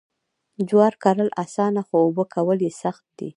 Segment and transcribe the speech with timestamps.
[0.67, 3.29] جوار کرل اسانه خو اوبه کول یې سخت دي.